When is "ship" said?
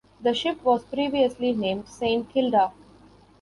0.33-0.63